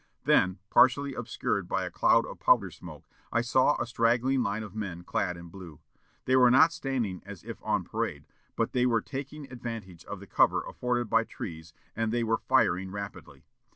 Then, 0.23 0.57
partially 0.71 1.13
obscured 1.13 1.67
by 1.67 1.83
a 1.85 1.91
cloud 1.91 2.25
of 2.25 2.39
powder 2.39 2.71
smoke, 2.71 3.05
I 3.31 3.41
saw 3.41 3.77
a 3.79 3.85
straggling 3.85 4.41
line 4.41 4.63
of 4.63 4.73
men 4.75 5.03
clad 5.03 5.37
in 5.37 5.49
blue. 5.49 5.79
They 6.25 6.35
were 6.35 6.49
not 6.49 6.73
standing 6.73 7.21
as 7.23 7.43
if 7.43 7.61
on 7.61 7.83
parade, 7.83 8.25
but 8.55 8.71
they 8.73 8.87
were 8.87 9.01
taking 9.01 9.45
advantage 9.51 10.03
of 10.05 10.19
the 10.19 10.25
cover 10.25 10.63
afforded 10.63 11.07
by 11.07 11.25
trees, 11.25 11.71
and 11.95 12.11
they 12.11 12.23
were 12.23 12.39
firing 12.39 12.89
rapidly. 12.89 13.45